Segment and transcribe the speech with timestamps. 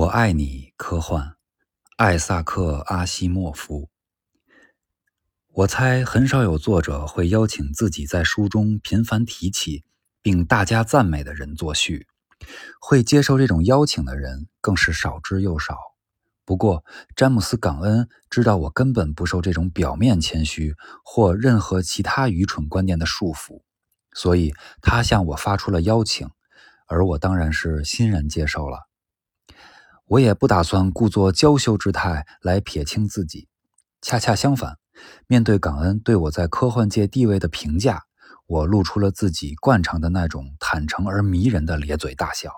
[0.00, 1.34] 我爱你，科幻，
[1.98, 3.90] 艾萨克·阿西莫夫。
[5.52, 9.84] 我猜很少有作者会邀请自己在书中频繁提起
[10.22, 12.06] 并大加赞美的人作序，
[12.80, 15.76] 会接受这种邀请的人更是少之又少。
[16.46, 16.82] 不过，
[17.14, 20.74] 詹姆斯·港恩知道我根本不受这种表面谦虚
[21.04, 23.60] 或任何其他愚蠢观念的束缚，
[24.14, 26.30] 所以他向我发出了邀请，
[26.86, 28.86] 而我当然是欣然接受了。
[30.10, 33.46] 我也不打算故作娇羞之态来撇清自己，
[34.02, 34.76] 恰恰相反，
[35.28, 38.02] 面对感恩对我在科幻界地位的评价，
[38.46, 42.50] 我露出了自己惯常的那种坦诚而迷人的咧嘴大笑。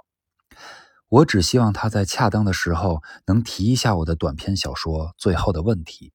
[1.11, 6.15] 我只希望他在恰当的时候能提一下我的短篇小说《最后的问题》，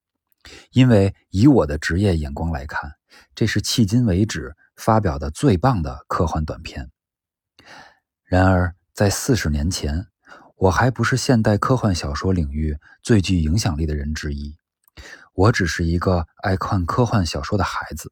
[0.71, 2.93] 因为以我的职业眼光来看，
[3.35, 6.89] 这是迄今为止发表的最棒的科幻短篇。
[8.23, 10.07] 然而，在四十年前。
[10.57, 14.57] 我还不是现代科幻小说领域最具影响力的人之一，
[15.33, 18.11] 我只是一个爱看科幻小说的孩子，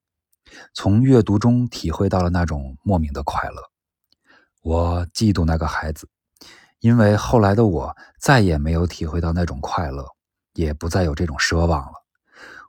[0.72, 3.72] 从阅读中体会到了那种莫名的快乐。
[4.62, 6.08] 我嫉妒那个孩子，
[6.82, 10.06] 因为后来的我再也没有体会到那种快乐，
[10.54, 12.06] 也不再有这种奢望了。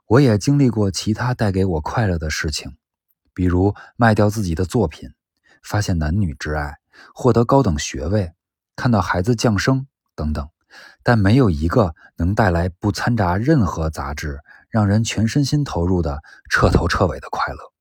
[0.07, 2.77] 我也经历过其他带给我快乐的事情，
[3.31, 5.11] 比如卖掉自己的作品，
[5.61, 6.77] 发现男女之爱，
[7.13, 8.33] 获得高等学位。
[8.77, 10.47] 看到孩子降生等等，
[11.01, 14.39] 但没有一个能带来不掺杂任何杂质、
[14.69, 17.73] 让人全身心投入的彻头彻尾的快乐。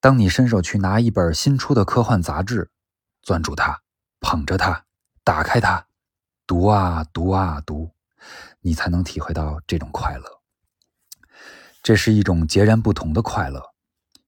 [0.00, 2.72] 当你伸手去拿一本新出的科幻杂志，
[3.22, 3.80] 攥住它，
[4.18, 4.84] 捧着它，
[5.22, 5.86] 打开它，
[6.48, 7.92] 读啊读啊读，
[8.60, 10.24] 你才能体会到这种快乐。
[11.80, 13.62] 这是一种截然不同的快乐，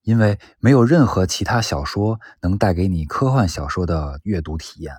[0.02, 4.98] 因为没有任何其他小说能带给你科幻小说的阅读体验。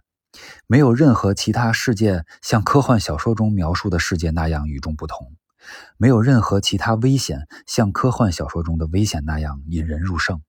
[0.67, 5.35] 没有任何其他世界像科幻小说中描述的世界那样与众不同，
[5.97, 10.41] 没有任何其他危险像科幻小说中的危险那样引人入胜。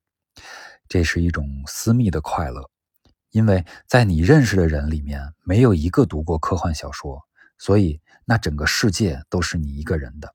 [0.88, 2.70] 这是一种私密的快乐，
[3.30, 7.20] 因为在你认识的人里面没有一个读过科幻小说，
[7.58, 10.32] 所以那整个世界都是你一个人的。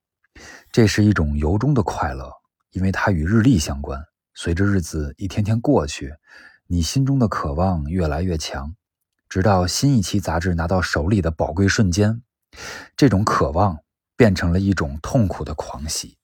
[0.71, 2.31] 这是一种由衷的快乐，
[2.71, 4.01] 因为它与日历相关。
[4.33, 6.13] 随着日子一天天过去，
[6.67, 8.73] 你心中的渴望越来越强。
[9.31, 12.21] 直到新一期杂志拿到手里的宝贵瞬间，
[12.97, 13.77] 这种渴望
[14.17, 16.17] 变成了一种痛苦的狂喜。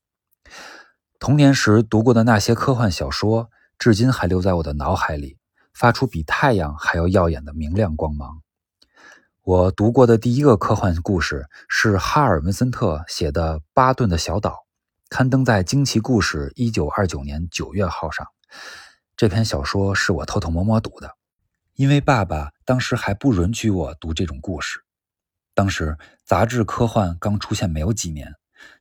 [1.17, 5.37] 童年时读过的那些科幻小说，至今还留在我的脑海里，
[5.73, 8.41] 发出比太阳还要耀眼的明亮光芒。
[9.41, 14.49] 我读过的第一个科幻故事是哈尔·文森特写的《巴顿的小岛》，
[15.07, 18.27] 刊登在《惊奇故事》一九二九年九月号上。
[19.15, 21.15] 这篇小说是我偷偷摸摸读的。
[21.77, 24.79] 因为爸爸当时还不允许我读这种故事。
[25.53, 25.95] 当时
[26.25, 28.33] 杂志科幻刚出现没有几年，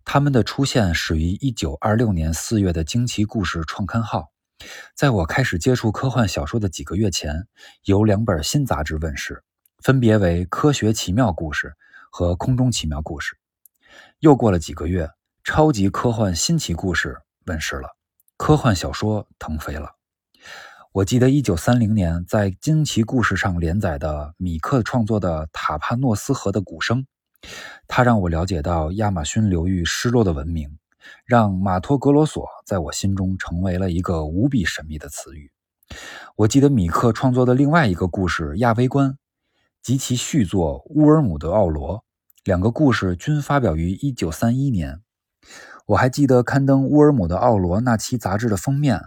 [0.03, 4.33] 他们的出现始于1926年4月的《惊奇故事》创刊号。
[4.95, 7.47] 在我开始接触科幻小说的几个月前，
[7.85, 9.45] 有两本新杂志问世，
[9.83, 11.69] 分别为《科学奇妙故事》
[12.11, 13.35] 和《空中奇妙故事》。
[14.21, 15.05] 又过了几个月，
[15.45, 17.11] 《超级科幻新奇故事》
[17.45, 17.95] 问世了，
[18.39, 19.96] 科幻小说腾飞了。
[20.97, 27.03] 我记得一九三零年在《惊奇故事》上连载的米克创作的《塔帕诺斯河的鼓声》，
[27.87, 30.79] 它让我了解到亚马逊流域失落的文明，
[31.27, 35.53] 让马托格罗索在我心中成为了一个无比神秘的词语。
[36.35, 39.11] 我记得米克创作的另外一个故事《亚微观》
[39.83, 41.99] 及其续作《乌尔姆的奥罗》，
[42.43, 45.03] 两个故事均发表于一九三一年。
[45.89, 49.03] 我还记得刊登《乌尔姆的奥罗》那期杂志的封面。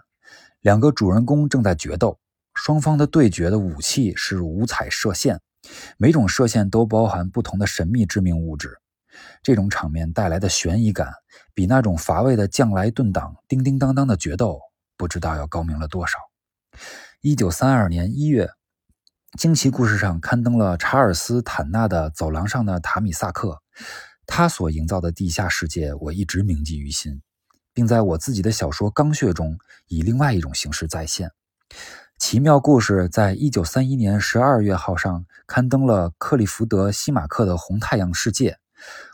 [0.61, 2.19] 两个主人公正在决斗，
[2.53, 5.39] 双方的对决的武器是五彩射线，
[5.97, 8.77] 每种射线都包含不同的神秘致命物质。
[9.41, 11.13] 这种场面带来的悬疑感，
[11.53, 14.59] 比那种乏味的将来顿挡、叮叮当当的决斗，
[14.97, 16.17] 不知道要高明了多少。
[17.21, 18.45] 一九三二年一月，
[19.37, 23.49] 《惊奇故事》上刊登了查尔斯·坦纳的《走廊上的塔米萨克》，
[24.25, 27.21] 他所营造的地下世界，我一直铭记于心。
[27.79, 31.31] 并在我自己的小说《钢血》中以另外一种形式再现。
[32.17, 38.51] 奇妙故事在一九三一年十二月号上刊登了克利福德·西马克的《红太阳世界》。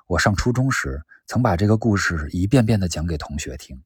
[0.07, 3.83] 我上初中时曾把这个故事一遍遍地讲给同学听，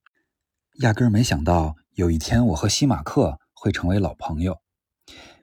[0.76, 4.62] 压根儿没想到有一天我和西马克会成为老朋友，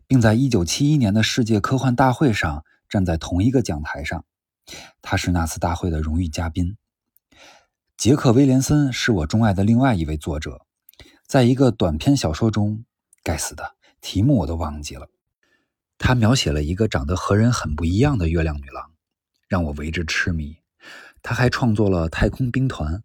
[0.07, 4.25] 并在一九七一年的世界科幻大会上站在同一个讲台上。
[5.03, 6.79] 他是那次大会的荣誉嘉宾。
[7.97, 10.67] 杰克·威廉森是我钟爱的另外一位作者，
[11.27, 12.85] 在一个短篇小说中，
[13.23, 15.09] 该死的题目我都忘记了。
[15.97, 18.93] 他描写了一个长得和人很不一样的月亮女郎，
[19.49, 20.59] 让我为之痴迷。
[21.23, 22.93] 他还创作了《太空兵团》《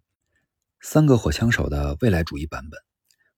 [0.81, 2.77] 三个火枪手》的未来主义版本。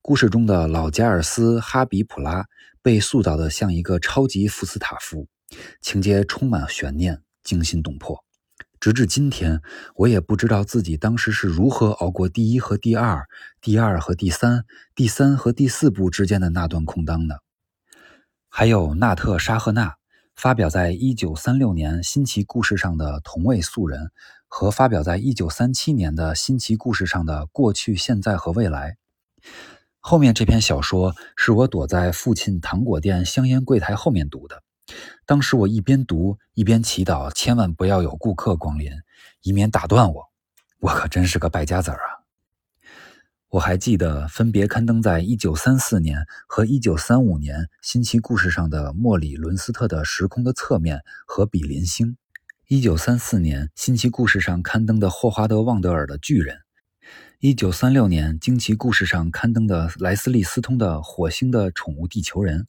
[0.02, 2.48] 故事中的老加尔斯·哈比普拉
[2.82, 5.28] 被塑造的像一个超级福斯塔夫，
[5.82, 8.26] 情节充满悬念，惊心动魄。
[8.84, 9.62] 直至今天，
[9.96, 13.30] 我也不知道自己当时是如何熬过第一和第二、
[13.62, 17.40] 第二和第三、第三和第四部之间的那段空档的。
[18.50, 19.96] 还有纳特·沙赫纳
[20.36, 24.02] 发表在1936年《新奇故事》上的《同位素人》，
[24.50, 28.98] 和发表在1937年的《新奇故事》上的《过去、现在和未来》。
[30.02, 34.62] 后面这篇小说是我躲在父亲糖果店香烟柜台后面读的。
[35.26, 38.92] 当时我一边读一边祈祷，千万不要有顾客光临，
[39.42, 40.30] 以免打断我。
[40.80, 42.24] 我可真是个败家子儿啊！
[43.50, 50.98] 我还记得分别刊登在1934年和1935年《新奇故事》上的莫里·伦斯特的《时空的侧面》
[51.28, 52.18] 和《比邻星》
[52.98, 56.58] ，1934年《新奇故事》上刊登的霍华德·旺德尔的《巨人》。
[57.40, 62.62] 一九三六年，《惊奇故事》上刊登的莱斯利·斯通的《火星的宠物地球人》，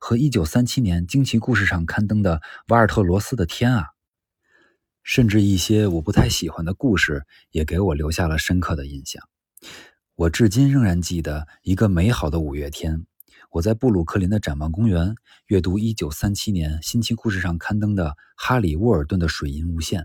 [0.00, 3.82] 和一九三七年《惊奇故事》上刊登的瓦尔特·罗斯的《天啊》，
[5.02, 9.22] 甚至一些我不太喜欢的故事，也给我留下了深刻的印象。
[10.14, 13.06] 我至今仍然记得一个美好的五月天，
[13.50, 15.14] 我在布鲁克林的展望公园
[15.46, 20.02] 阅读一九三七年《新奇故事》上刊登的哈里·沃尔顿的《水银无限》。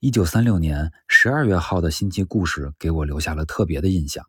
[0.00, 4.24] 一九三六年十二月号的新奇故事给我留下了特别的印象，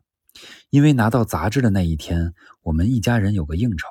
[0.70, 3.86] 因为拿到杂志的那一天，我们一家人有个应酬，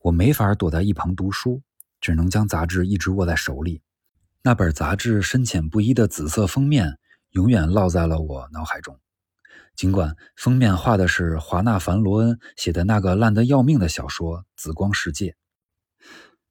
[0.00, 1.62] 我没法躲在一旁读书，
[2.00, 3.82] 只能将杂志一直握在手里。
[4.42, 6.98] 那本杂志深浅不一的紫色封面，
[7.30, 8.98] 永远烙在了我脑海中。
[9.74, 15.30] 尽管封面画的是华纳·凡·罗恩写的那个烂得要命的小说《紫光世界》，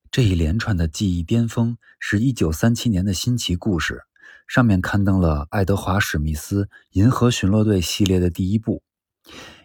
[0.10, 4.02] 这一连串的记忆巅峰是一九三七年的新奇故事。
[4.48, 8.82] 上面刊登了爱德华·史密斯《银河巡逻队》系列的第一部。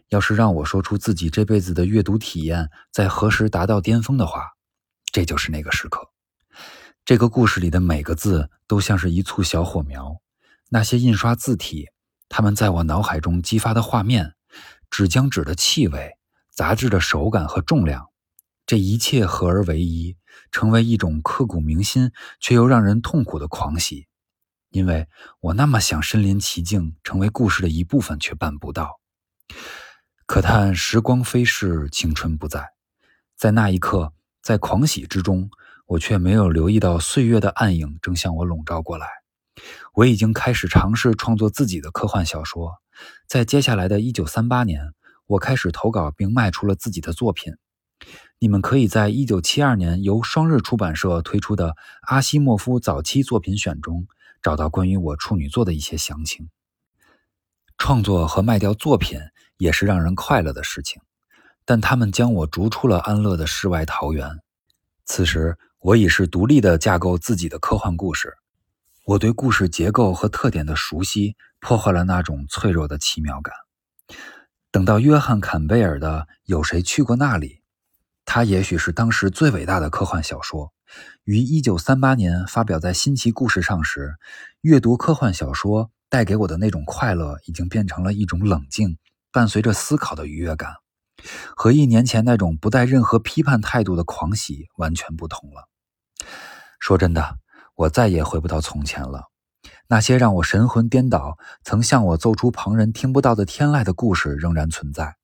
[0.08, 4.52] 要是让我说出自己这辈子的阅读体验在何时达到巅峰的话，
[5.12, 6.10] 这就是那个时刻。
[7.04, 10.20] 这个故事里的每个字都像是一簇小火苗，
[10.70, 11.88] 那些印刷字体，
[12.28, 14.34] 它们在我脑海中激发的画面，
[14.90, 16.16] 纸浆纸的气味，
[16.50, 18.08] 杂志的手感和重量，
[18.66, 20.16] 这一切合而为一，
[20.50, 22.10] 成为一种刻骨铭心
[22.40, 24.08] 却又让人痛苦的狂喜。
[24.70, 25.06] 因为
[25.40, 29.00] 我那么想身临其境，成为故事的一部分，却办不到。
[30.26, 32.72] 可叹时光飞逝，青春不在。
[33.36, 34.12] 在那一刻，
[34.42, 35.48] 在狂喜之中，
[35.86, 39.06] 我却没有留意到岁月的暗影正向我笼罩过来。
[39.94, 42.74] 我已经开始尝试创作自己的科幻小说。
[43.28, 44.92] 在接下来的一九三八年，
[45.26, 47.54] 我开始投稿并卖出了自己的作品。
[48.40, 54.06] 你们可以在一九七二年由双日出版社推出的阿西莫夫早期作品选中。
[54.42, 56.50] 找到关于我处女作的一些详情。
[57.78, 59.18] 创作和卖掉作品
[59.56, 61.00] 也是让人快乐的事情，
[61.64, 64.40] 但他们将我逐出了安乐的世外桃源。
[65.04, 68.34] 此时，我已是独立的架构自己的科幻故事。
[69.04, 73.54] 我对故事结构和特点的熟悉，破坏了那种脆弱的奇妙感。
[74.72, 77.48] 等到约翰·坎贝尔的《有谁去过那里》，
[78.24, 80.72] 它也许是当时最伟大的科幻小说。
[81.24, 84.16] 于一九三八年发表在《新奇故事》上时，
[84.60, 88.98] 阅读科幻小说带给我的那种快乐，已经变成了一种冷静、
[89.36, 90.76] 伴随着思考的愉悦感，
[91.54, 95.68] 和一年前那种不带任何批判态度的狂喜完全不同了。
[96.80, 97.36] 说真的，
[97.74, 99.24] 我再也回不到从前了。
[99.88, 105.16] 那些让我神魂颠倒、曾向我奏出旁人听不到的天籁的故事仍然存在。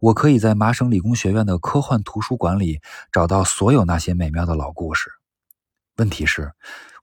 [0.00, 2.80] 我可以在麻省理工学院的科幻图书馆里
[3.12, 5.10] 找到所有那些美妙的老故事。
[5.96, 6.52] 问题是，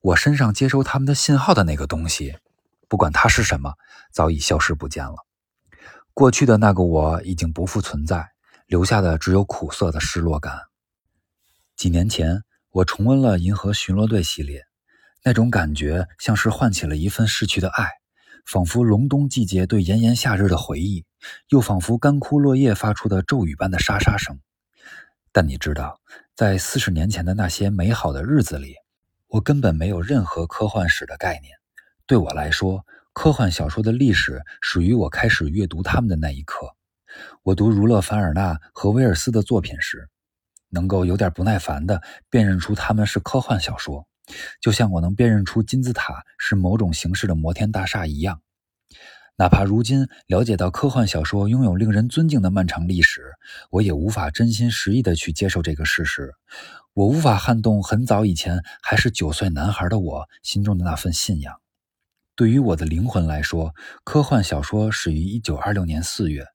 [0.02, 2.40] 我身上接收他们的信号的那个东西，
[2.88, 3.76] 不管它是什么，
[4.12, 5.29] 早已消失不见了。
[6.20, 8.28] 过去的那个我已经不复存在，
[8.68, 10.54] 留下的只有苦涩的失落感。
[11.78, 14.66] 几年前，我重温了《银河巡逻队》系列，
[15.24, 17.88] 那种感觉像是唤起了一份逝去的爱。
[18.46, 21.06] 仿佛隆冬季节对炎炎夏日的回忆，
[21.48, 24.42] 又仿佛干枯落叶发出的骤雨般的沙沙声。
[25.32, 26.02] 但你知道，
[26.36, 28.76] 在四十年前的那些美好的日子里，
[29.28, 31.54] 我根本没有任何科幻史的概念。
[32.06, 32.86] 对我来说，
[33.22, 36.74] 科幻小说的历史始于我开始阅读他们的那一刻。
[37.44, 40.08] 我读儒勒·凡尔纳和威尔斯的作品时，
[40.70, 44.08] 能够有点不耐烦地辨认出他们是科幻小说。
[44.62, 48.40] 就像我能辨认出金字塔是某种形式的摩天大厦一样，
[49.36, 53.34] 哪怕如今了解到科幻小说拥有令人尊敬的漫长历史，
[53.70, 56.36] 我也无法真心实意地去接受这个事实。
[56.94, 61.60] 我无法撼动很早以前还是九岁男孩的我心中的那份信仰。
[62.40, 66.46] 对于我的灵魂来说，科幻小说始于一九二六年四月，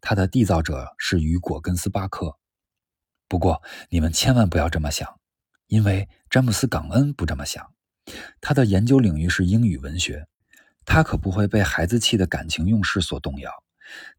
[0.00, 2.38] 它的缔造者是雨果·根斯巴克。
[3.26, 5.18] 不过，你们千万不要这么想，
[5.66, 7.74] 因为詹姆斯·冈恩不这么想。
[8.40, 10.28] 他的研究领域是英语文学。
[10.84, 13.50] 他可不会被孩子气的感情用事所动摇。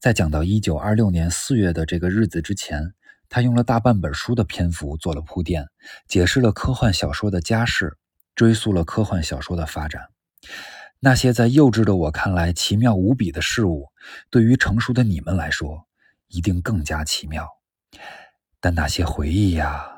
[0.01, 2.94] 在讲到一九二六年四月的这个日子之前，
[3.30, 5.65] 他用了大半本书的篇幅做了铺垫，
[6.06, 7.98] 解释了科幻小说的家世，
[8.36, 10.10] 追溯了科幻小说的发展。
[11.05, 13.89] 那些在幼稚的我看来奇妙无比的事物，
[14.29, 15.86] 对于成熟的你们来说，
[16.29, 17.45] 一定更加奇妙。
[18.62, 19.92] 但那些回忆呀。